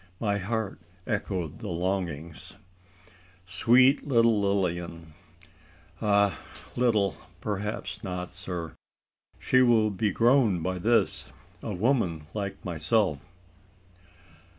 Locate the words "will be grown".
9.61-10.63